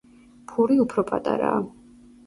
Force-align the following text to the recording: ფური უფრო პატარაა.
ფური 0.53 0.79
უფრო 0.85 1.05
პატარაა. 1.13 1.65